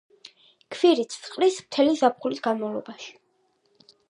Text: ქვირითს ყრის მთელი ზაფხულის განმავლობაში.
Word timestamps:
ქვირითს 0.75 1.19
ყრის 1.35 1.59
მთელი 1.67 1.95
ზაფხულის 2.01 2.45
განმავლობაში. 2.49 3.15